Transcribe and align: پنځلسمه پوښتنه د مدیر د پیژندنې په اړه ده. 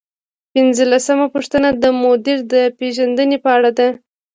پنځلسمه 0.53 1.25
پوښتنه 1.33 1.69
د 1.83 1.83
مدیر 2.01 2.39
د 2.53 2.55
پیژندنې 2.79 3.37
په 3.43 3.49
اړه 3.57 3.71
ده. 3.77 3.87